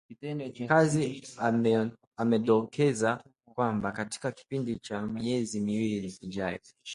Kithi 0.07 1.21
amedokeza 2.17 3.21
kwamba 3.45 3.91
katika 3.91 4.31
kipindi 4.31 4.79
cha 4.79 5.01
miezi 5.01 5.61
miwili 5.61 6.17
ijayo 6.21 6.59